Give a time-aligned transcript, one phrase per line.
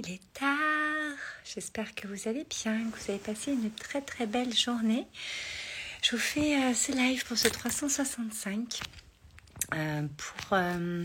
[0.00, 1.16] il est tard.
[1.44, 5.06] J'espère que vous allez bien, que vous avez passé une très très belle journée.
[6.02, 8.80] Je vous fais euh, ce live pour ce 365
[9.74, 11.04] euh, pour euh,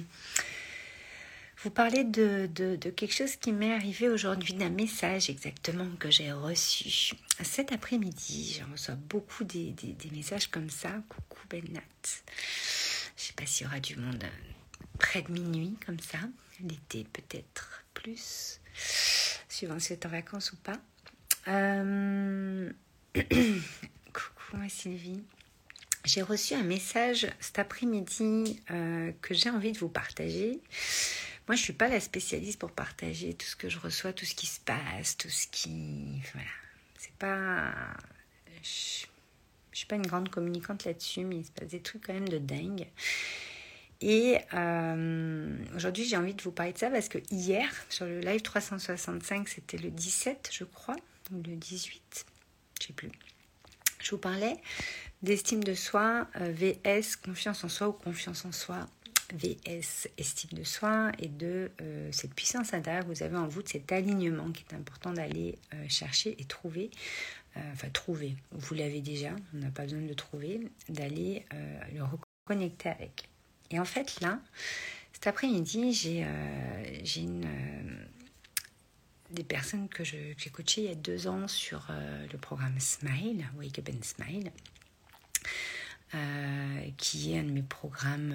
[1.63, 2.47] vous parler de,
[2.95, 7.15] quelque chose qui m'est arrivé aujourd'hui, d'un message exactement que j'ai reçu.
[7.43, 10.91] Cet après-midi, je reçois beaucoup des, des, messages comme ça.
[11.09, 11.81] Coucou Bennat.
[12.03, 14.23] Je ne sais pas s'il y aura du monde
[14.99, 16.19] près de minuit comme ça.
[16.61, 18.61] L'été peut-être plus,
[19.49, 20.77] suivant si c'est en vacances ou pas.
[21.47, 22.71] Euh,
[23.13, 25.23] coucou Sylvie.
[26.05, 30.59] J'ai reçu un message cet après-midi euh, que j'ai envie de vous partager.
[31.47, 34.35] Moi, je suis pas la spécialiste pour partager tout ce que je reçois, tout ce
[34.35, 36.21] qui se passe, tout ce qui...
[36.33, 36.49] Voilà.
[36.97, 37.11] C'est.
[38.63, 39.05] Je,
[39.71, 42.29] je suis pas une grande communicante là-dessus, mais il se passe des trucs quand même
[42.29, 42.87] de dingue.
[44.01, 48.19] Et euh, aujourd'hui, j'ai envie de vous parler de ça parce que hier, sur le
[48.19, 50.95] live 365, c'était le 17, je crois,
[51.31, 52.25] ou le 18,
[52.81, 53.11] je sais plus.
[53.99, 54.57] Je vous parlais
[55.21, 58.85] d'estime de soi, euh, VS, confiance en soi ou confiance en soi,
[59.33, 63.63] VS, estime de soi, et de euh, cette puissance intérieure que vous avez en vous,
[63.63, 66.91] de cet alignement qui est important d'aller chercher et trouver.
[67.55, 71.45] enfin, trouver, vous l'avez déjà, on n'a pas besoin de le trouver, d'aller
[71.93, 73.29] le reconnecter avec.
[73.71, 74.39] Et en fait, là,
[75.13, 78.05] cet après-midi, j'ai euh, une, euh,
[79.31, 83.47] des personnes que j'ai coachées il y a deux ans sur euh, le programme Smile,
[83.57, 84.51] Wake Up and Smile,
[86.97, 88.33] qui est un de mes programmes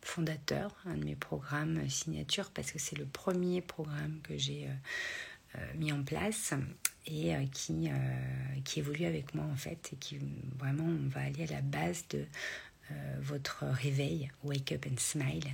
[0.00, 4.68] fondateurs, un de mes programmes signature, parce que c'est le premier programme que j'ai
[5.76, 6.54] mis en place
[7.06, 10.18] et euh, qui, euh, qui évolue avec moi en fait et qui
[10.58, 12.24] vraiment on va aller à la base de
[12.90, 15.46] euh, votre réveil, wake up and smile,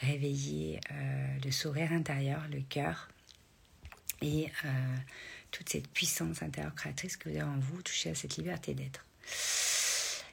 [0.00, 0.80] réveiller
[1.44, 3.08] le sourire intérieur, le cœur
[4.20, 4.50] et
[5.50, 9.06] toute cette puissance intérieure créatrice que vous avez en vous, toucher à cette liberté d'être.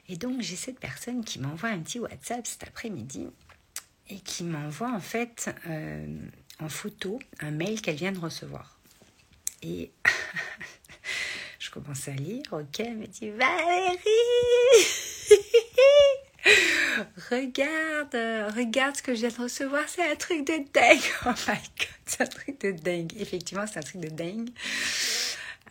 [0.08, 3.28] Et donc j'ai cette personne qui m'envoie un petit WhatsApp cet après-midi
[4.08, 5.54] et qui m'envoie en fait
[6.58, 8.81] en photo un mail qu'elle vient de recevoir.
[9.62, 9.92] Et
[11.58, 14.08] je commence à lire, ok, elle me dit Valérie
[17.30, 21.00] Regarde, regarde ce que je viens de recevoir, c'est un truc de dingue.
[21.26, 23.12] Oh my god, c'est un truc de dingue.
[23.18, 24.50] Effectivement, c'est un truc de dingue.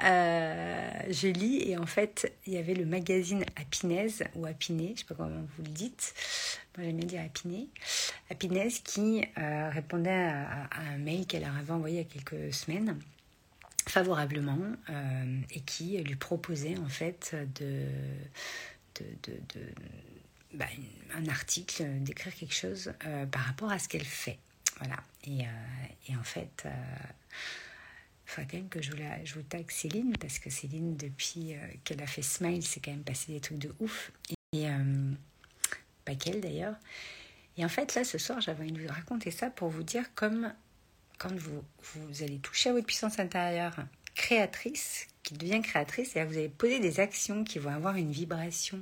[0.03, 4.99] Euh, je lis et en fait, il y avait le magazine Happiness ou Happiness, je
[4.99, 6.13] sais pas comment vous le dites.
[6.75, 8.13] Moi, j'aime bien dire Happiness.
[8.31, 12.53] Happiness qui euh, répondait à, à, un mail qu'elle avait envoyé il y a quelques
[12.53, 12.97] semaines
[13.87, 14.59] favorablement
[14.89, 17.87] euh, et qui lui proposait en fait de,
[18.95, 19.61] de, de,
[20.53, 20.65] bah,
[21.15, 24.37] un article, d'écrire quelque chose euh, par rapport à ce qu'elle fait.
[24.79, 24.97] Voilà.
[25.25, 26.69] Et, euh, et en fait, il
[28.25, 31.55] faut quand même que je vous, la, je vous tag Céline parce que Céline, depuis
[31.83, 34.11] qu'elle a fait Smile, c'est quand même passé des trucs de ouf.
[34.53, 34.67] Et,
[36.03, 36.75] pas qu'elle d'ailleurs.
[37.57, 40.13] Et en fait, là, ce soir, j'avais envie de vous raconter ça pour vous dire
[40.15, 40.51] comme
[41.21, 43.75] quand vous, vous allez toucher à votre puissance intérieure
[44.15, 48.81] créatrice, qui devient créatrice, et vous allez poser des actions qui vont avoir une vibration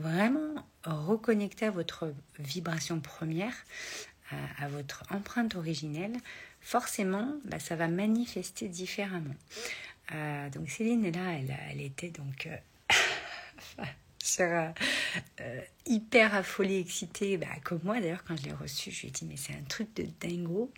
[0.00, 3.54] vraiment reconnectée à votre vibration première,
[4.58, 6.16] à, votre empreinte originelle,
[6.60, 9.36] forcément, bah, ça va manifester différemment.
[10.12, 12.48] Euh, donc Céline est là, elle, elle était donc
[14.40, 14.70] euh,
[15.40, 19.10] euh, hyper affolée, excitée, bah, comme moi d'ailleurs quand je l'ai reçue, je lui ai
[19.12, 20.72] dit mais c'est un truc de dingo.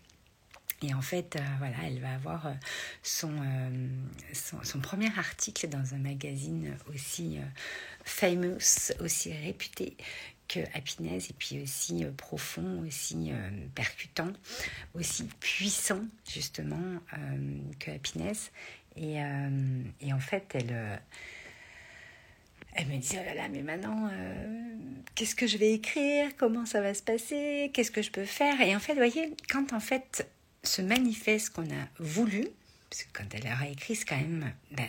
[0.82, 2.52] Et en fait, euh, voilà, elle va avoir euh,
[3.24, 3.88] euh,
[4.32, 7.38] son, son, premier article dans un magazine aussi
[8.04, 9.96] famous, aussi réputé
[10.48, 13.30] que Happiness, et puis aussi profond, aussi
[13.74, 14.32] percutant,
[14.94, 16.98] aussi puissant, justement,
[17.78, 18.50] que Happiness.
[18.96, 19.18] Et,
[20.00, 21.00] et, en fait, elle...
[22.72, 24.10] Elle me dit, oh là là, mais maintenant,
[25.14, 26.30] qu'est-ce que je vais écrire?
[26.36, 27.70] Comment ça va se passer?
[27.74, 28.60] Qu'est-ce que je peux faire?
[28.60, 30.28] Et en fait, vous voyez, quand en fait,
[30.62, 32.48] se manifeste qu'on a voulu,
[32.88, 34.52] parce que quand elle a écrit, c'est quand même.
[34.72, 34.88] Ben,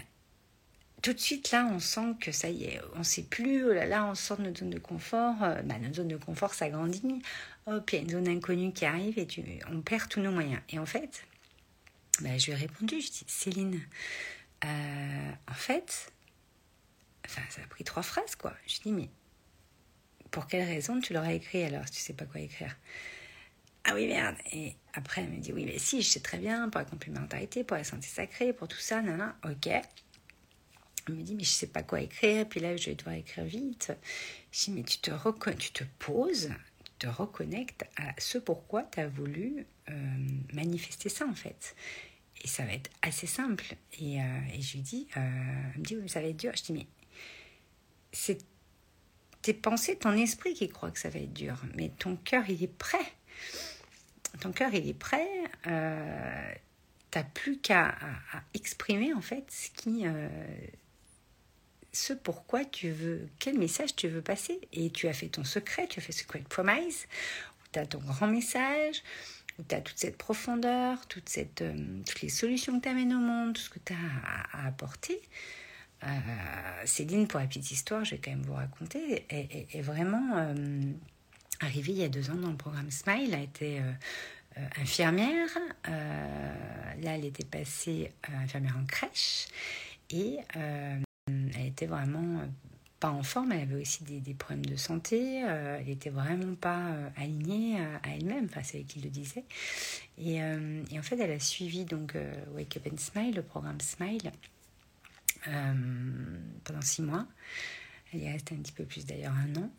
[1.01, 3.73] tout de suite, là, on sent que ça y est, on ne sait plus, oh
[3.73, 6.53] là là, on sort de notre zone de confort, euh, ben, notre zone de confort
[6.53, 7.21] s'agrandit,
[7.65, 10.31] hop, il y a une zone inconnue qui arrive et tu, on perd tous nos
[10.31, 10.61] moyens.
[10.69, 11.23] Et en fait,
[12.21, 13.81] ben, je lui ai répondu, je dis, Céline,
[14.63, 16.11] euh, en fait,
[17.27, 18.53] ça a pris trois phrases, quoi.
[18.67, 19.09] Je dis, mais
[20.29, 22.75] pour quelle raison tu l'aurais écrit alors si tu sais pas quoi écrire?
[23.83, 24.35] Ah oui, merde.
[24.51, 27.63] Et après, elle me dit, oui, mais si, je sais très bien, pour la complémentarité,
[27.63, 29.67] pour la santé sacrée, pour tout ça, non, ok.
[29.67, 33.45] Elle me dit, mais je sais pas quoi écrire, puis là, je vais devoir écrire
[33.45, 33.91] vite.
[34.51, 35.11] Je dis, mais tu te
[35.51, 36.49] tu te poses,
[36.99, 39.65] te reconnectes à ce pourquoi tu as voulu
[40.53, 41.75] manifester ça en fait.
[42.43, 43.75] Et ça va être assez simple.
[43.99, 46.51] Et, et je lui dis, elle me dit, ça va être dur.
[46.55, 46.87] Je dis, mais
[48.11, 48.37] c'est
[49.41, 51.59] tes pensées, ton esprit qui croit que ça va être dur.
[51.75, 52.99] Mais ton cœur, il est prêt.
[54.39, 55.27] Ton cœur, il est prêt.
[55.67, 56.53] Euh,
[57.11, 57.93] T'as plus qu'à
[58.53, 59.51] exprimer en fait
[59.85, 60.29] euh,
[61.91, 64.61] ce pourquoi tu veux, quel message tu veux passer.
[64.71, 67.07] Et tu as fait ton secret, tu as fait Secret Promise,
[67.59, 69.03] où tu as ton grand message,
[69.59, 73.61] où tu as toute cette profondeur, euh, toutes les solutions que tu au monde, tout
[73.61, 75.21] ce que tu as à apporter.
[76.05, 76.07] Euh,
[76.85, 80.55] Céline, pour la petite histoire, je vais quand même vous raconter, est, vraiment
[81.61, 85.49] arrivée il y a deux ans dans le programme Smile, a été euh, infirmière.
[85.85, 88.11] là, elle était passée
[88.43, 89.47] infirmière en crèche
[90.09, 92.41] et elle était vraiment
[92.99, 97.79] pas en forme, elle avait aussi des, problèmes de santé, elle était vraiment pas alignée
[97.79, 99.45] à, elle-même, enfin c'est elle qui le disait.
[100.19, 102.15] Et, et, en fait, elle a suivi donc
[102.53, 104.31] Wake Up and Smile, le programme Smile,
[105.47, 105.73] euh,
[106.63, 107.25] pendant six mois.
[108.13, 109.71] Elle y reste un petit peu plus d'ailleurs un an.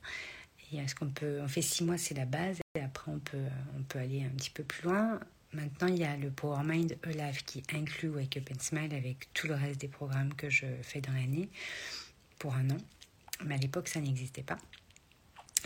[0.79, 3.47] Est-ce qu'on peut, on fait six mois, c'est la base, et après on peut,
[3.79, 5.21] on peut aller un petit peu plus loin.
[5.53, 9.33] Maintenant, il y a le Power Mind Alive qui inclut Wake Up and Smile avec
[9.35, 11.51] tout le reste des programmes que je fais dans l'année
[12.39, 12.79] pour un an.
[13.45, 14.57] Mais à l'époque, ça n'existait pas.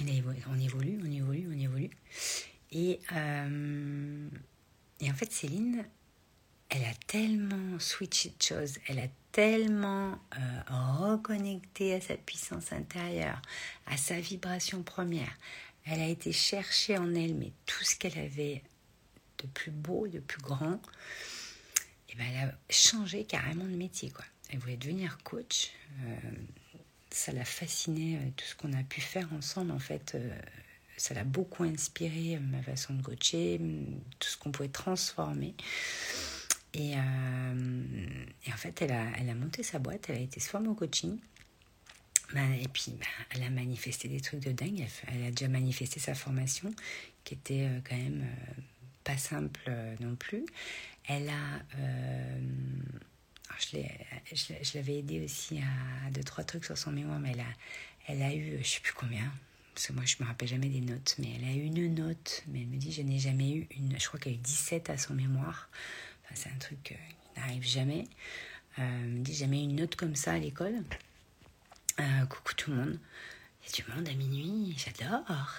[0.03, 1.91] On évolue, on évolue, on évolue.
[2.73, 4.29] Et, euh,
[5.01, 5.85] et en fait, Céline,
[6.69, 10.61] elle a tellement switché de choses, elle a tellement euh,
[10.99, 13.41] reconnecté à sa puissance intérieure,
[13.87, 15.33] à sa vibration première.
[15.85, 18.63] Elle a été chercher en elle, mais tout ce qu'elle avait
[19.39, 20.81] de plus beau, de plus grand,
[22.09, 24.11] et eh ben elle a changé carrément de métier.
[24.11, 24.25] Quoi.
[24.49, 25.71] Elle voulait devenir coach.
[26.05, 26.17] Euh,
[27.11, 30.17] ça l'a fasciné, euh, tout ce qu'on a pu faire ensemble, en fait.
[30.97, 33.61] ça l'a beaucoup inspiré, ma façon de coacher,
[34.19, 35.55] tout ce qu'on pouvait transformer.
[36.79, 37.97] Euh,
[38.47, 41.19] et, en fait, elle a, monté sa boîte, elle a été se former au coaching.
[42.35, 44.87] Ben, et puis, ben, elle a manifesté des trucs de dingue.
[45.09, 46.73] Elle, a déjà manifesté sa formation,
[47.25, 48.61] qui était euh, quand même euh,
[49.05, 49.71] pas simple
[50.01, 50.45] non plus.
[51.09, 51.63] Elle a.
[53.61, 57.35] je l'avais aidé aussi à, deux, trois trucs sur son mémoire, mais
[58.09, 59.33] elle a, eu, je sais plus combien,
[59.73, 62.43] parce que moi je me rappelle jamais des notes, mais elle a eu une note,
[62.49, 64.91] mais elle me dit je n'ai jamais eu une, je crois qu'elle a eu 17
[64.91, 65.71] à son mémoire
[66.35, 66.95] c'est un truc euh,
[67.35, 68.05] qui n'arrive jamais.
[68.79, 70.83] Euh, dit jamais une note comme ça à l'école.
[72.01, 72.99] Euh, coucou tout le monde.
[73.63, 75.51] Il y a du monde à minuit, j'adore.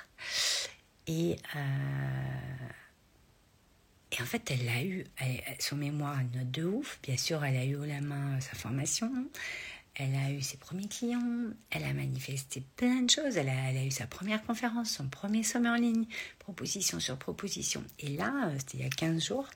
[1.08, 1.38] Et,
[4.12, 5.06] et en fait, elle a eu,
[5.60, 7.00] son mémoire, une note de ouf.
[7.04, 9.12] Bien sûr, elle a eu au la main sa formation.
[10.00, 13.90] Elle a eu ses premiers clients, elle a manifesté plein de choses, elle a, eu
[13.90, 16.06] sa première conférence, son premier sommet en ligne,
[16.38, 17.84] proposition sur proposition.
[17.98, 19.50] Et là, euh, c'était il y a 15 jours,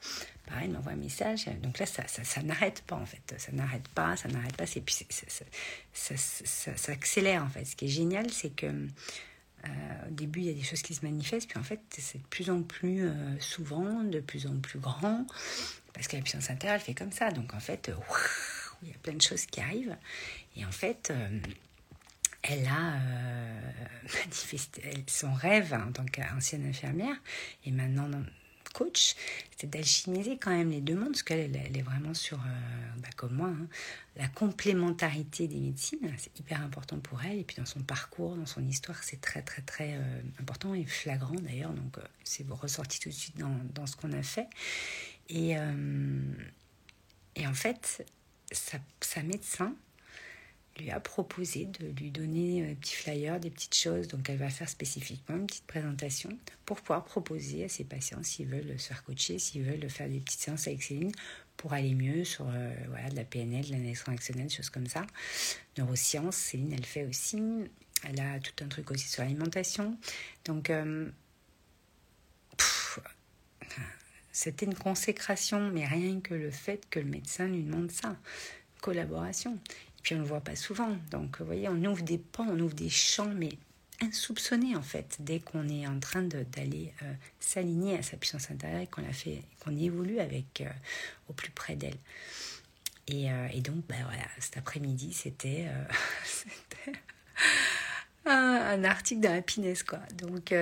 [0.48, 1.46] pareil, elle m'envoie un message.
[1.62, 6.92] Donc là, ça, n'arrête pas en fait, ça n'arrête pas, ça n'arrête pas, ça, ça,
[6.92, 7.66] accélère en fait.
[7.66, 10.96] Ce qui est génial, c'est que euh, au début, il y a des choses qui
[10.96, 14.60] se manifestent, puis en fait, c'est de plus en plus euh, souvent, de plus en
[14.60, 15.28] plus grand,
[15.94, 17.30] parce que la puissance intérieure, elle fait comme ça.
[17.30, 17.92] Donc en fait,
[18.84, 19.98] il y a plein de choses qui arrivent.
[20.56, 21.40] Et en fait, euh,
[22.44, 23.72] elle a euh,
[24.24, 27.16] manifesté son rêve en tant qu'ancienne infirmière
[27.66, 28.10] et maintenant
[28.74, 29.16] coach,
[29.58, 33.10] c'est d'alchimiser quand même les deux mondes, parce qu'elle elle est vraiment sur, euh, bah,
[33.18, 33.68] comme moi, hein,
[34.16, 38.46] la complémentarité des médecines, c'est hyper important pour elle, et puis dans son parcours, dans
[38.46, 40.00] son histoire, c'est très très très
[40.40, 44.24] important et flagrant d'ailleurs, donc c'est ressorti tout de suite dans, dans ce qu'on a
[44.24, 44.48] fait.
[45.28, 45.58] Et,
[47.36, 48.06] et en fait,
[48.52, 49.76] sa, médecin
[50.78, 54.08] lui a proposé de lui donner des petits flyers, des petites choses.
[54.08, 56.30] Donc, elle va faire spécifiquement une petite présentation
[56.66, 60.20] pour pouvoir proposer à ses patients s'ils veulent se faire coacher, s'ils veulent faire des
[60.20, 61.12] petites séances avec Céline
[61.58, 65.06] pour aller mieux sur euh, voilà, de la PNL, de l'analyse transactionnelle, choses comme ça.
[65.78, 67.38] Neurosciences, Céline, elle fait aussi.
[68.04, 69.98] Elle a tout un truc aussi sur l'alimentation.
[70.46, 71.12] Donc, euh,
[74.32, 78.16] c'était une consécration, mais rien que le fait que le médecin lui demande ça.
[78.82, 79.56] Collaboration.
[79.56, 80.96] Et puis on ne le voit pas souvent.
[81.12, 83.52] Donc vous voyez, on ouvre des pans, on ouvre des champs, mais
[84.02, 88.82] insoupçonnés en fait, dès qu'on est en train d'aller euh, s'aligner à sa puissance intérieure
[88.82, 90.70] et qu'on a fait, qu'on évolue avec euh,
[91.30, 91.98] au plus près d'elle.
[93.08, 95.68] Et, euh, et, donc, ben voilà, cet après-midi, c'était
[98.26, 100.00] un, un, article de Happiness, quoi.
[100.18, 100.54] Donc,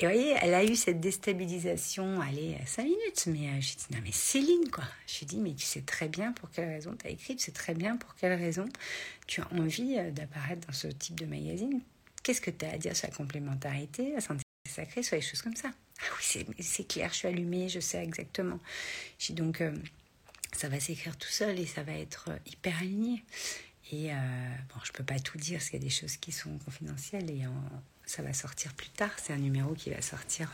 [0.00, 3.26] et vous voyez, elle a eu cette déstabilisation, allez, à 5 minutes.
[3.26, 4.84] Mais euh, j'ai dit, non, mais Céline, quoi.
[5.08, 7.50] J'ai dit, mais tu sais très bien pour quelle raison tu as écrit, tu sais
[7.50, 8.68] très bien pour quelle raison
[9.26, 11.80] tu as envie euh, d'apparaître dans ce type de magazine.
[12.22, 15.42] qu'est-ce que tu as à dire sur la complémentarité, la santé sacrée, sur les choses
[15.42, 15.72] comme ça?
[16.00, 18.60] Ah oui, c'est clair, je suis allumée, je sais exactement.
[19.18, 19.74] J'ai donc, euh,
[20.56, 23.24] ça va s'écrire tout seul et ça va être euh, hyper aligné.
[23.90, 24.10] Et
[24.68, 27.30] bon, je peux pas tout dire parce qu'il y a des choses qui sont confidentielles
[27.30, 27.46] et
[28.08, 29.12] ça va sortir plus tard.
[29.22, 30.50] C'est un numéro qui va sortir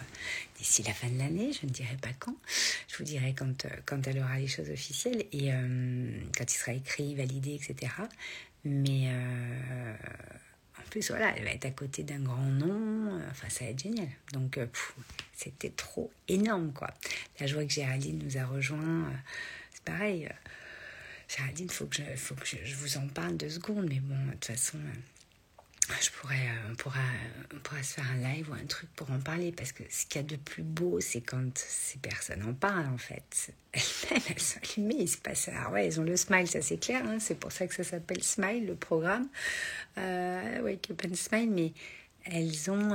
[0.59, 1.53] d'ici la fin de l'année.
[1.53, 2.37] Je ne dirai pas quand.
[2.89, 5.51] Je vous dirai quand, quand elle aura les choses officielles et
[6.37, 7.93] quand il sera écrit, validé, etc.
[8.65, 9.09] Mais
[10.79, 13.21] en plus, voilà, elle va être à côté d'un grand nom.
[13.31, 14.09] Enfin, ça va être génial.
[14.33, 14.59] Donc,
[15.35, 16.93] c'était trop énorme, quoi.
[17.41, 19.11] La joie que Géraldine nous a rejoint
[19.85, 20.27] pareil.
[20.27, 20.33] Euh,
[21.29, 24.27] Géraldine, il faut que, je, faut que je, vous en parle deux secondes, mais bon,
[24.27, 24.99] de toute façon, euh,
[26.01, 27.01] je pourrais, euh, on, pourra,
[27.55, 30.07] on pourra se faire un live ou un truc pour en parler, parce que ce
[30.07, 33.53] qu'il y a de plus beau, c'est quand ces personnes en parlent, en fait.
[33.73, 35.49] Elles-mêmes, elles sont allumées, il se passe...
[35.49, 37.85] Alors ouais, elles ont le smile, ça c'est clair, hein, c'est pour ça que ça
[37.85, 39.29] s'appelle Smile, le programme.
[39.99, 41.73] Euh, Wake Up and Smile, mais
[42.25, 42.91] elles ont...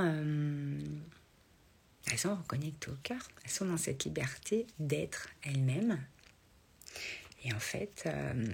[2.10, 6.00] elles sont reconnectées au cœur, elles sont dans cette liberté d'être elles-mêmes,
[7.44, 8.46] et en fait, euh,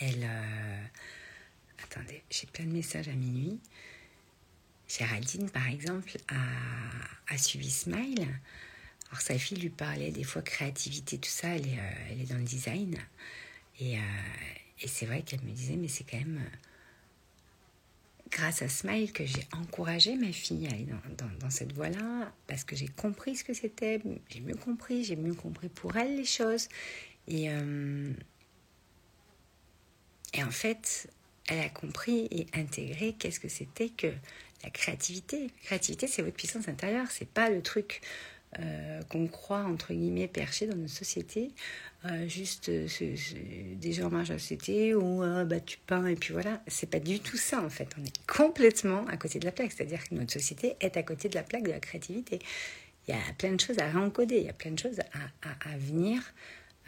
[0.00, 0.24] elle...
[0.24, 0.84] Euh,
[1.84, 3.58] attendez, j'ai plein de messages à minuit.
[4.88, 8.28] Géraldine, par exemple, a, suivi Smile.
[9.08, 11.48] Alors, sa fille lui parlait des fois créativité, tout ça.
[11.48, 12.98] Elle est, euh, elle est dans le design.
[13.80, 13.96] Et,
[14.80, 16.40] et c'est vrai qu'elle me disait, mais c'est quand même
[18.34, 20.86] grâce à Smile que j'ai encouragé ma fille à aller
[21.40, 25.34] dans, cette voie-là, parce que j'ai compris ce que c'était, j'ai mieux compris, j'ai mieux
[25.34, 26.68] compris pour elle les choses.
[27.30, 28.12] Euh,
[30.32, 31.08] et en fait,
[31.48, 34.08] elle a compris et intégré qu'est-ce que c'était que
[34.62, 35.50] la créativité.
[35.64, 38.00] Créativité, c'est votre puissance intérieure, c'est pas le truc
[38.60, 41.50] euh, qu'on croit entre guillemets perché dans notre société,
[42.06, 46.62] euh, juste des gens marchent dans la société ou bah, tu peins et puis voilà.
[46.66, 47.88] C'est pas du tout ça en fait.
[48.00, 51.28] On est complètement à côté de la plaque, c'est-à-dire que notre société est à côté
[51.28, 52.38] de la plaque de la créativité.
[53.06, 55.70] Il y a plein de choses à réencoder, il y a plein de choses à,
[55.70, 56.22] à, venir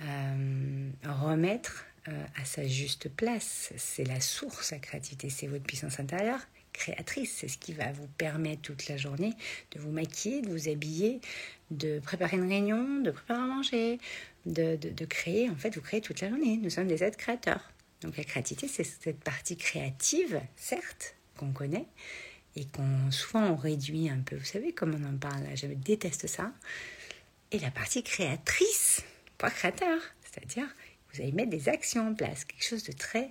[0.01, 3.73] euh, remettre euh, à sa juste place.
[3.77, 6.41] C'est la source, la créativité, c'est votre puissance intérieure
[6.77, 7.39] créatrice.
[7.39, 9.33] C'est ce qui va vous permettre toute la journée
[9.73, 11.21] de vous maquiller, de vous habiller,
[11.71, 13.99] de préparer une réunion, de préparer à manger,
[14.45, 15.51] de, de, créer.
[15.51, 16.59] En fait, vous créez toute la journée.
[16.59, 17.73] Nous sommes des êtres créateurs.
[18.03, 21.87] Donc la créativité, c'est cette partie créative, certes, qu'on connaît
[22.55, 24.37] et qu'on souvent on réduit un peu.
[24.37, 26.53] Vous savez comment on en parle Je déteste ça.
[27.53, 29.03] Et la partie créatrice,
[29.39, 30.67] pas créateur, c'est-à-dire
[31.17, 33.31] vous allez mettre des actions en place, quelque chose de très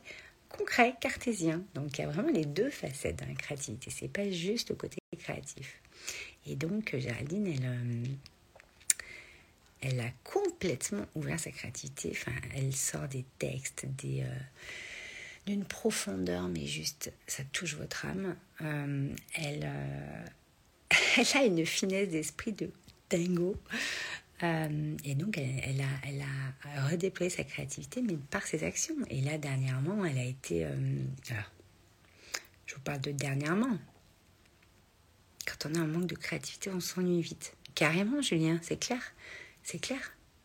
[0.49, 1.63] concret, cartésien.
[1.73, 4.75] Donc il y a vraiment les deux facettes dans la créativité, c'est pas juste le
[4.75, 5.79] côté créatif.
[6.45, 8.05] Et donc Géraldine, elle, euh,
[9.81, 12.11] elle a complètement ouvert sa créativité.
[12.11, 14.39] Enfin, elle sort des textes, des euh,
[15.45, 18.35] d'une profondeur, mais juste, ça touche votre âme.
[18.61, 19.69] Euh, elle,
[21.17, 22.71] elle a une finesse d'esprit de
[23.09, 23.55] dingo.
[24.43, 28.95] Euh, et donc, elle, a, redéployé sa créativité, mais par ses actions.
[29.09, 30.65] Et là, dernièrement, elle a été...
[30.65, 31.51] Euh, alors,
[32.65, 33.77] je vous parle de dernièrement.
[35.45, 37.55] Quand on a un manque de créativité, on s'ennuie vite.
[37.75, 39.01] Carrément, Julien, c'est clair.
[39.63, 39.99] C'est clair.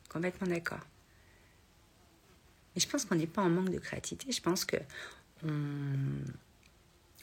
[0.08, 0.86] Complètement d'accord.
[2.74, 4.30] Mais je pense qu'on n'est pas en manque de créativité.
[4.30, 4.76] Je pense que
[5.42, 5.48] on,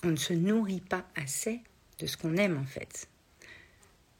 [0.04, 1.62] on ne se nourrit pas assez
[2.00, 3.08] de ce qu'on aime, en fait.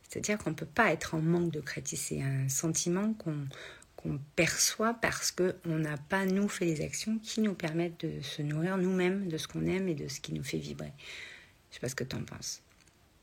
[0.08, 2.18] C'est-à-dire qu'on ne peut pas être en manque de créativité.
[2.18, 7.54] C'est un sentiment qu'on perçoit parce qu'on n'a pas, nous, fait les actions qui nous
[7.54, 10.60] permettent de se nourrir nous-mêmes de ce qu'on aime et de ce qui nous fait
[10.60, 10.94] vibrer.
[10.98, 12.62] Je ne sais pas ce que tu en penses.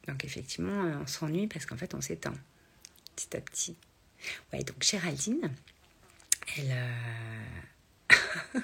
[0.06, 2.34] Donc effectivement, on s'ennuie parce qu'en fait, on s'étend
[3.16, 3.76] petit à petit.
[4.52, 5.50] Ouais, donc Géraldine,
[6.56, 8.20] elle, euh,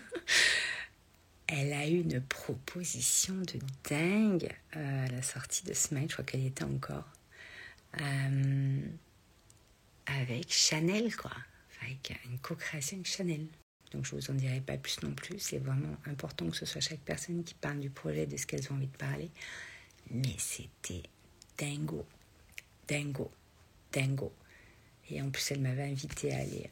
[1.46, 3.58] elle a eu une proposition de
[3.88, 6.06] dingue euh, à la sortie de Smile.
[6.08, 7.08] Je crois qu'elle y était encore.
[8.00, 8.80] Euh,
[10.06, 11.32] avec Chanel, quoi.
[11.82, 13.46] avec une co-création avec Chanel.
[13.92, 15.38] Donc je vous en dirai pas plus non plus.
[15.38, 18.70] C'est vraiment important que ce soit chaque personne qui parle du projet, de ce qu'elles
[18.70, 19.30] ont envie de parler.
[20.10, 21.02] Mais c'était
[21.58, 22.06] dingo,
[22.86, 23.30] dingo,
[23.92, 24.32] dingo.
[25.10, 26.70] Et en plus, elle m'avait invité à aller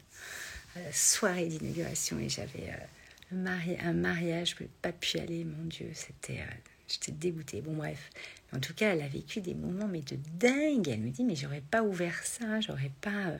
[0.75, 5.65] à la soirée d'inauguration et j'avais euh, un mariage, je n'ai pas pu aller, mon
[5.65, 6.39] Dieu, c'était...
[6.39, 7.61] Euh, j'étais dégoûtée.
[7.61, 8.09] Bon, bref.
[8.53, 10.87] En tout cas, elle a vécu des moments mais de dingue.
[10.87, 13.37] Elle me dit mais j'aurais pas ouvert ça, j'aurais pas euh,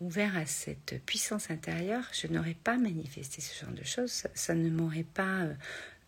[0.00, 4.26] ouvert à cette puissance intérieure, je n'aurais pas manifesté ce genre de choses.
[4.34, 5.42] Ça, ne m'aurait pas.
[5.42, 5.54] Euh,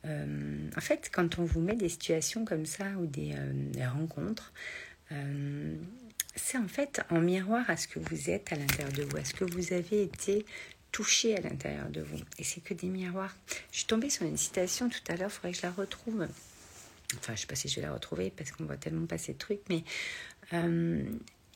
[0.05, 3.35] euh, en fait, quand on vous met des situations comme ça ou des,
[3.85, 4.53] rencontres,
[6.37, 9.25] c'est en fait en miroir à ce que vous êtes à l'intérieur de vous, à
[9.25, 10.45] ce que vous avez été
[10.93, 12.19] touché à l'intérieur de vous.
[12.39, 13.37] Et c'est que des miroirs.
[13.71, 16.27] Je suis tombée sur une citation tout à l'heure, il faudrait que je la retrouve.
[17.19, 19.39] Enfin je sais pas si je vais la retrouver parce qu'on voit tellement passer de
[19.39, 19.85] trucs, mais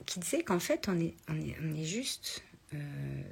[0.07, 2.42] qui disait qu'en fait on est, on est, on est juste
[2.73, 2.78] euh,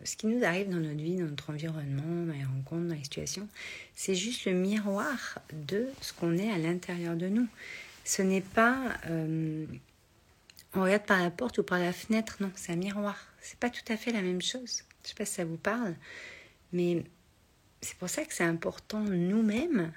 [0.03, 3.05] ce qui nous arrive dans notre vie, dans notre environnement, dans les rencontres, dans les
[3.05, 3.49] situations,
[3.95, 7.47] c'est juste le miroir de ce qu'on est à l'intérieur de nous.
[8.05, 9.65] Ce n'est pas euh,
[10.75, 13.17] on regarde par la porte ou par la fenêtre, non, c'est un miroir.
[13.41, 14.83] C'est pas tout à fait la même chose.
[15.05, 15.95] Je sais pas si ça vous parle,
[16.73, 17.05] mais
[17.81, 19.93] c'est pour ça que c'est important nous-mêmes,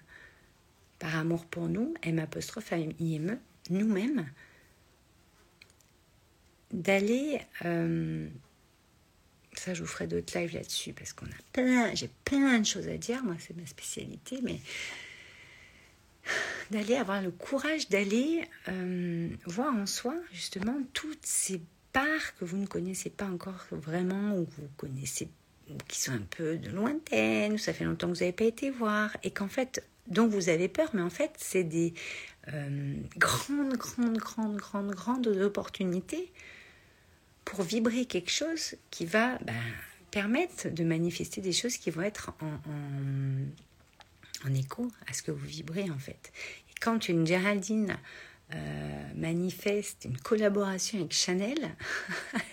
[1.01, 3.37] par amour pour nous, M apostrophe I M E,
[3.71, 4.29] nous-mêmes,
[6.71, 8.29] d'aller euh,
[9.53, 12.87] ça, je vous ferai d'autres lives là-dessus parce qu'on a plein, j'ai plein de choses
[12.87, 13.23] à dire.
[13.23, 14.59] Moi, c'est ma spécialité, mais
[16.69, 21.59] d'aller avoir le courage d'aller euh, voir en soi justement toutes ces
[21.91, 25.29] parts que vous ne connaissez pas encore vraiment ou que vous connaissez
[25.87, 29.15] qui sont un peu de lointaines, ça fait longtemps que vous n'avez pas été voir,
[29.23, 31.93] et qu'en fait, dont vous avez peur, mais en fait, c'est des
[32.53, 36.31] euh, grandes, grandes, grandes, grandes, grandes opportunités
[37.45, 39.53] pour vibrer quelque chose qui va ben,
[40.11, 42.59] permettre de manifester des choses qui vont être en,
[44.47, 46.31] en, écho à ce que vous vibrez en fait.
[46.69, 47.97] Et quand une Géraldine
[48.53, 51.75] euh, manifeste une collaboration avec Chanel,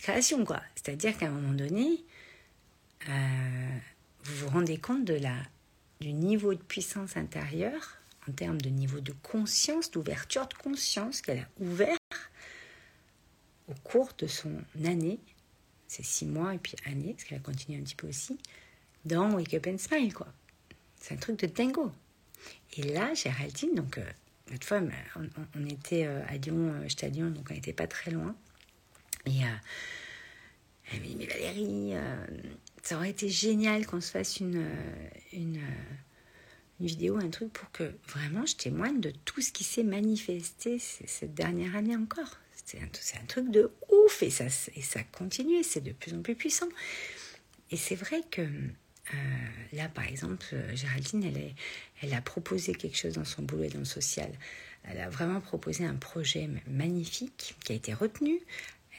[0.00, 0.60] création quoi.
[0.74, 2.04] C'est-à-dire qu'à un moment donné,
[3.08, 3.78] euh,
[4.24, 5.36] vous vous rendez compte de la,
[6.00, 7.96] du niveau de puissance intérieure
[8.28, 11.96] en termes de niveau de conscience, d'ouverture de conscience qu'elle a ouvert
[13.68, 14.52] au cours de son
[14.84, 15.18] année,
[15.86, 18.38] c'est six mois et puis année, parce qu'elle a continué un petit peu aussi,
[19.04, 20.26] dans Wake Up and Smile, quoi.
[21.00, 21.90] C'est un truc de dingo.
[22.76, 24.04] Et là, Géraldine, donc, euh,
[24.50, 24.80] l'autre fois,
[25.56, 28.34] on, était euh, à Lyon, euh, j'étais à Lyon, donc on n'était pas très loin.
[29.26, 29.40] Et
[30.92, 31.92] elle m'a dit, mais Valérie,
[32.82, 34.64] ça aurait été génial qu'on se fasse une,
[35.32, 35.60] une,
[36.80, 40.78] une, vidéo, un truc pour que vraiment je témoigne de tout ce qui s'est manifesté
[40.78, 42.38] cette dernière année encore.
[42.64, 46.36] C'est un, truc de ouf et ça, et ça continue, c'est de plus en plus
[46.36, 46.68] puissant.
[47.70, 49.16] Et c'est vrai que euh,
[49.72, 51.54] là, par exemple, euh, Géraldine, elle, est,
[52.02, 54.30] elle a proposé quelque chose dans son boulot et dans le social.
[54.84, 58.40] Elle a vraiment proposé un projet magnifique qui a été retenu.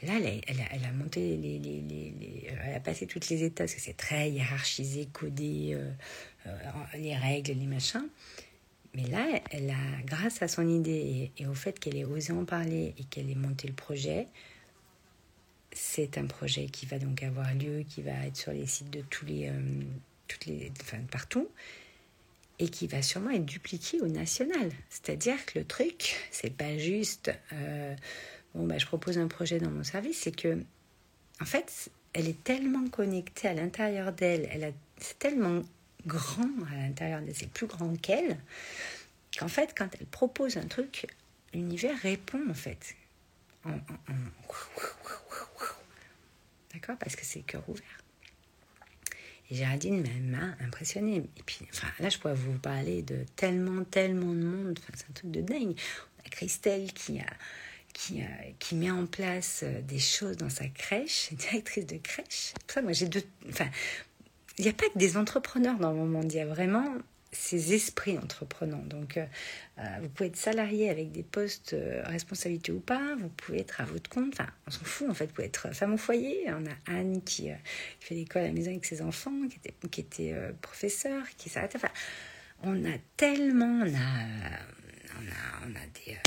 [0.02, 3.96] Là, elle a, monté les, les, Elle a passé toutes les étapes, parce que c'est
[3.96, 5.90] très hiérarchisé, codé, euh,
[6.98, 8.08] les règles, les machins.
[8.94, 9.24] Mais là,
[10.04, 13.34] grâce à son idée et, au fait qu'elle ait osé en parler et qu'elle ait
[13.34, 14.26] monté le projet,
[15.72, 19.00] c'est un projet qui va donc avoir lieu, qui va être sur les sites de
[19.02, 19.82] tous les, euh,
[20.28, 21.48] toutes les, enfin, partout,
[22.58, 24.70] et qui va sûrement être dupliqué au national.
[24.90, 27.96] C'est-à-dire que le truc, c'est pas juste, euh,
[28.54, 30.62] bon, bah, je propose un projet dans mon service, c'est que,
[31.40, 35.62] en fait, elle est tellement connectée à l'intérieur d'elle, elle c'est tellement
[36.06, 38.38] grand à l'intérieur de c'est plus grand qu'elle,
[39.36, 41.06] qu'en fait, quand elle propose un truc,
[41.54, 42.94] l'univers répond en fait.
[46.72, 47.84] D'accord Parce que c'est cœur ouvert.
[49.50, 51.16] Et Géraldine m'a impressionnée.
[51.36, 54.78] Et puis, enfin, là, je pourrais vous parler de tellement, tellement de monde.
[54.82, 55.74] Enfin, c'est un truc de dingue.
[56.30, 57.26] Christelle qui a,
[57.92, 58.22] qui,
[58.58, 62.54] qui, met en place euh, des choses dans sa crèche, directrice de crèche.
[62.66, 63.24] Ça, moi, j'ai deux.
[63.48, 63.68] Enfin,
[64.58, 66.86] il n'y a pas que des entrepreneurs dans mon monde, il y a vraiment
[67.32, 68.84] ces esprits entreprenants.
[68.86, 69.24] Donc, euh,
[69.78, 73.80] euh, vous pouvez être salarié avec des postes euh, responsabilité ou pas, vous pouvez être
[73.80, 76.44] à votre compte, enfin, on s'en fout en fait, vous pouvez être femme au foyer.
[76.48, 77.48] On a Anne qui,
[78.00, 81.76] fait l'école à la maison avec ses enfants, qui était, qui professeur, qui s'arrête.
[82.62, 84.18] On a tellement, on a,
[85.18, 86.18] on a, on a des.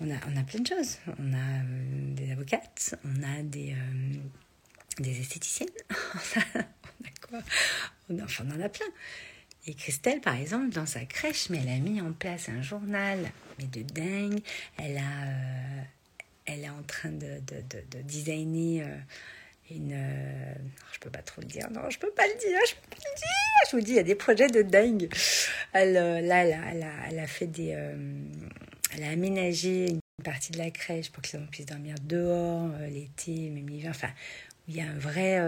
[0.00, 0.98] On a, on a plein de choses.
[1.18, 1.62] On a
[2.14, 3.74] des avocates, on a des,
[4.98, 6.44] des esthéticiennes, on a,
[7.28, 7.38] quoi?
[8.10, 8.86] On, enfin, on en a plein.
[9.68, 13.30] Et Christelle, par exemple, dans sa crèche, mais elle a mis en place un journal,
[13.58, 14.40] mais de dingue.
[14.78, 15.82] Elle a, euh,
[16.46, 18.96] elle est en train de, de, de, designer euh,
[19.70, 19.92] une.
[19.92, 20.54] Euh,
[20.94, 21.70] je peux pas trop le dire.
[21.70, 22.58] Non, je peux pas le dire.
[22.66, 23.70] Je peux pas le dire.
[23.70, 25.10] Je vous dis, il y a des projets de dingue.
[25.74, 26.46] Elle, là,
[27.10, 27.76] elle a, fait des.
[28.92, 32.70] Elle a aménagé une partie de la crèche pour que les enfants puissent dormir dehors
[32.90, 33.90] l'été, même l'hiver.
[33.90, 34.10] Enfin,
[34.66, 35.38] il y a un vrai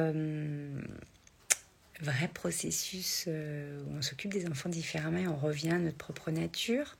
[2.03, 6.31] vrai processus euh, où on s'occupe des enfants différemment et on revient à notre propre
[6.31, 6.97] nature.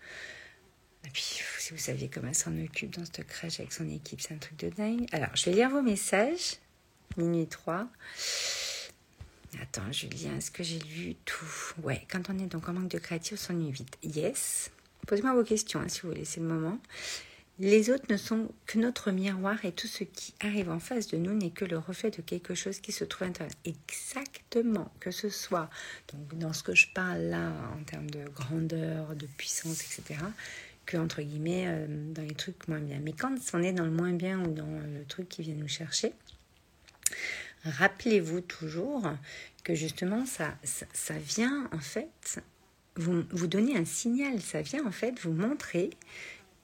[1.07, 4.21] Et puis, si vous saviez comment elle s'en occupe dans cette crèche avec son équipe,
[4.21, 5.07] c'est un truc de dingue.
[5.13, 6.57] Alors, je vais lire vos messages.
[7.17, 7.89] Minuit 3.
[9.61, 11.75] Attends, Julien, est-ce que j'ai lu tout?
[11.83, 13.97] Ouais, quand on est donc en manque de créativité, on s'ennuie vite.
[14.03, 14.71] Yes.
[15.11, 16.79] Posez-moi vos questions, hein, si vous voulez, c'est le moment.
[17.59, 21.17] Les autres ne sont que notre miroir et tout ce qui arrive en face de
[21.17, 23.53] nous n'est que le reflet de quelque chose qui se trouve à l'intérieur.
[23.65, 25.69] Exactement, que ce soit
[26.13, 30.21] donc dans ce que je parle là en termes de grandeur, de puissance, etc.,
[30.87, 33.01] que entre guillemets euh, dans les trucs moins bien.
[33.03, 35.67] Mais quand on est dans le moins bien ou dans le truc qui vient nous
[35.67, 36.13] chercher,
[37.65, 39.11] rappelez-vous toujours
[39.65, 42.41] que justement ça, ça, vient en fait
[43.01, 45.91] vous, donner un signal, ça vient en fait vous montrer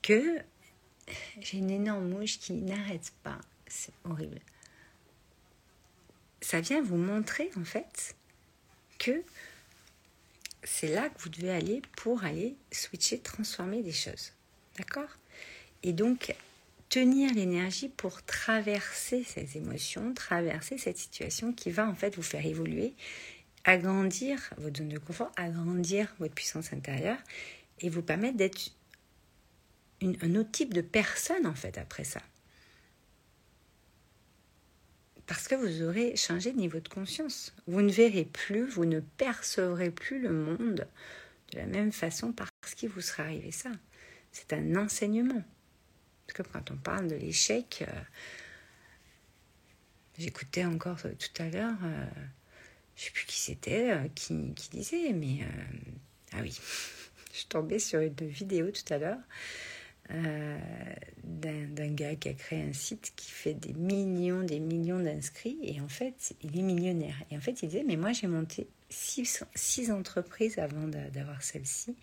[0.03, 0.39] que
[1.41, 3.39] j'ai une énorme mouche qui n'arrête pas.
[3.67, 4.41] C'est horrible.
[6.41, 8.15] Ça vient vous montrer en fait
[8.99, 9.23] que
[10.63, 14.33] c'est là que vous devez aller pour aller switcher, transformer des choses.
[14.77, 15.09] D'accord?
[15.83, 16.35] Et donc,
[16.89, 22.45] tenir l'énergie pour traverser ces émotions, traverser cette situation qui va en fait vous faire
[22.45, 22.95] évoluer,
[23.67, 27.19] agrandir votre zone de confort, agrandir votre puissance intérieure
[27.81, 28.71] et vous permettre d'être
[30.03, 32.23] un autre type de personne en fait après ça.
[35.27, 37.53] Parce que vous aurez changé de niveau de conscience.
[37.67, 40.87] Vous ne verrez plus, vous ne percevrez plus le monde
[41.53, 43.73] de la même façon parce qu'il vous sera arrivé ça.
[44.31, 45.43] C'est un enseignement.
[46.27, 48.01] Parce que quand on parle de l'échec, euh,
[50.19, 52.07] j'écoutais encore tout à l'heure, euh,
[52.97, 55.41] je sais plus qui c'était, euh, qui, qui, disait, mais
[56.33, 56.59] ah oui,
[57.33, 59.19] je tombée sur une vidéo tout à l'heure
[60.13, 60.59] euh,
[61.25, 65.81] d'un gars qui a créé un site qui fait des millions, des millions d'inscrits et
[65.81, 67.17] en fait, il est millionnaire.
[67.31, 71.97] Et en fait, il disait, mais moi j'ai monté six, six entreprises avant d'avoir celle-ci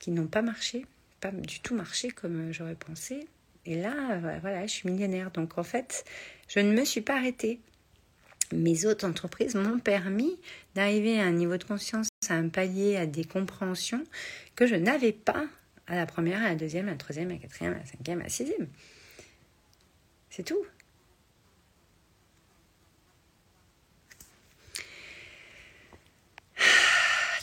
[0.00, 0.86] qui n'ont pas marché,
[1.20, 3.28] pas du tout marché comme j'aurais pensé.
[3.66, 5.30] Et là, voilà, je suis millionnaire.
[5.30, 6.04] Donc en fait,
[6.48, 7.60] je ne me suis pas arrêtée.
[8.52, 10.36] Mes autres entreprises m'ont permis
[10.74, 14.04] d'arriver à un niveau de conscience, à un palier, à des compréhensions
[14.56, 15.46] que je n'avais pas
[15.86, 18.20] à la première, à la deuxième, à la troisième, à la quatrième, à la cinquième,
[18.20, 18.68] à la sixième.
[20.30, 20.64] C'est tout.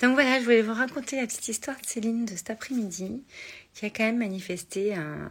[0.01, 3.23] Donc voilà, je voulais vous raconter la petite histoire de Céline de cet après-midi,
[3.73, 5.29] qui a quand même manifesté un,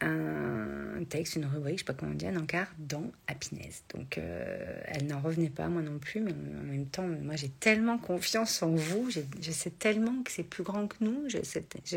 [0.00, 3.84] un texte, une rubrique, je sais pas comment dire, un encart dans Happiness.
[3.94, 7.48] Donc euh, elle n'en revenait pas, moi non plus, mais en même temps, moi j'ai
[7.48, 11.38] tellement confiance en vous, je sais tellement que c'est plus grand que nous, je,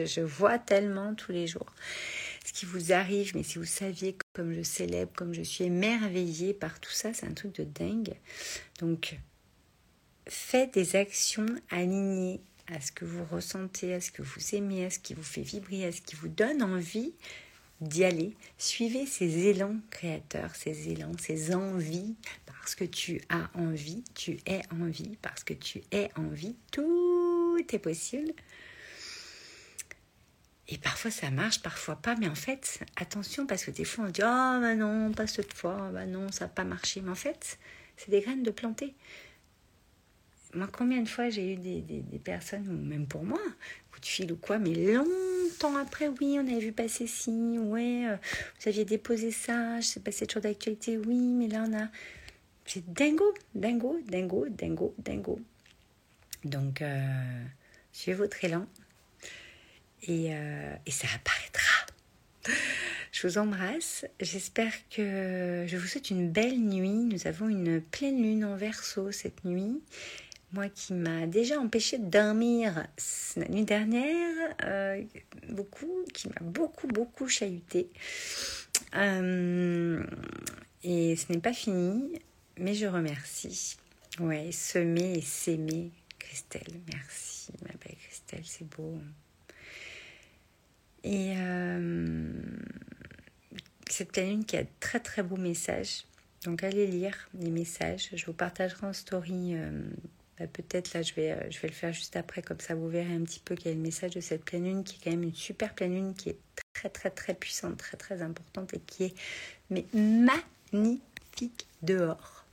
[0.05, 1.73] je, vois tellement tous les jours
[2.45, 6.53] ce qui vous arrive, mais si vous saviez comme je célèbre, comme je suis émerveillée
[6.53, 8.13] par tout ça, c'est un truc de dingue.
[8.79, 9.19] Donc
[10.27, 14.89] faites des actions alignées à ce que vous ressentez, à ce que vous aimez, à
[14.89, 17.13] ce qui vous fait vibrer, à ce qui vous donne envie
[17.81, 18.35] d'y aller.
[18.57, 22.15] Suivez ces élans créateurs, ces élans, ces envies,
[22.45, 27.79] parce que tu as envie, tu es envie, parce que tu es envie, tout est
[27.79, 28.33] possible.
[30.67, 34.09] Et parfois ça marche, parfois pas, mais en fait, attention, parce que des fois on
[34.09, 37.01] dit Oh, bah non, pas cette fois, bah non, ça n'a pas marché.
[37.01, 37.57] Mais en fait,
[37.97, 38.93] c'est des graines de planter.
[40.53, 43.39] Moi, combien de fois j'ai eu des, des, personnes, ou même pour moi,
[43.91, 48.07] coup de fil ou quoi, mais longtemps après, oui, on avait vu passer ci, ouais,
[48.07, 48.15] euh,
[48.59, 51.87] vous aviez déposé ça, je sais pas, c'est toujours d'actualité, oui, mais là on a.
[52.65, 55.39] C'est dingo, dingo, dingo, dingo, dingo.
[56.43, 57.43] Donc, euh,
[57.91, 58.65] suivez votre élan
[60.03, 61.85] et, euh, et ça apparaîtra.
[63.11, 64.05] Je vous embrasse.
[64.19, 66.89] J'espère que je vous souhaite une belle nuit.
[66.89, 69.81] Nous avons une pleine lune en verso cette nuit
[70.53, 72.87] moi qui m'a déjà empêché de dormir
[73.35, 75.03] la nuit dernière, euh,
[75.49, 77.89] beaucoup, qui m'a beaucoup, beaucoup chahuté.
[78.95, 80.03] Euh,
[80.83, 82.19] et ce n'est pas fini,
[82.57, 83.77] mais je remercie.
[84.19, 86.81] Ouais, semer et s'aimer, Christelle.
[86.91, 88.97] Merci, ma belle Christelle, c'est beau.
[91.03, 92.33] Et euh,
[93.89, 96.05] cette pleine qui a de très très beaux messages.
[96.43, 98.09] Donc allez lire les messages.
[98.13, 99.55] Je vous partagerai en story
[100.39, 102.89] bah, peut-être là je vais, euh, je vais le faire juste après, comme ça vous
[102.89, 105.11] verrez un petit peu quel est le message de cette pleine lune qui est quand
[105.11, 106.37] même une super pleine lune qui est
[106.73, 109.15] très très très puissante, très très importante et qui est
[109.69, 112.45] mais magnifique dehors.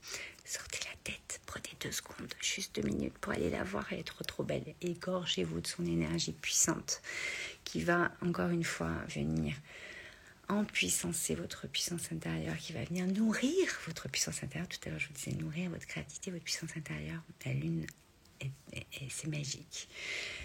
[0.45, 4.23] Sortez la tête, prenez deux secondes, juste deux minutes pour aller la voir, et être
[4.23, 4.63] trop belle.
[4.81, 7.01] Égorgez-vous de son énergie puissante
[7.65, 9.55] qui va encore une fois venir
[10.49, 14.67] en puissance, c'est votre puissance intérieure qui va venir nourrir votre puissance intérieure.
[14.69, 17.21] Tout à l'heure, je vous disais nourrir votre créativité, votre puissance intérieure.
[17.45, 17.85] La lune,
[19.09, 19.89] c'est magique.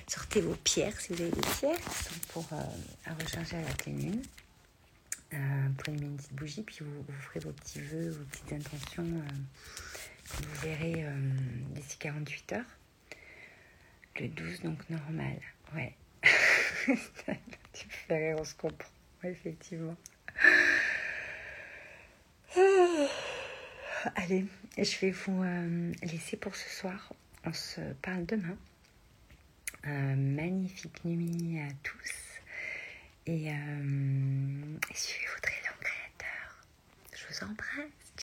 [0.08, 1.78] Sortez vos pierres, si vous avez des pierres,
[2.28, 2.62] pour euh,
[3.06, 4.22] à recharger à la pleine lune.
[5.34, 9.32] Euh, mettre une petite bougie, puis vous, ferez vos petits vœux, vos petites intentions euh,
[10.34, 11.04] vous verrez
[11.74, 12.64] d'ici 48 heures.
[14.18, 15.38] Le 12, donc normal.
[15.74, 15.94] Ouais,
[17.72, 18.88] tu on se comprend,
[19.30, 19.96] effectivement.
[24.16, 27.12] Allez, je vais vous euh, laisser pour ce soir.
[27.44, 28.56] On se parle demain.
[29.84, 32.40] magnifique nuit à tous.
[33.26, 36.66] Et euh, suivez votre élan créateur.
[37.14, 38.01] Je vous embrasse.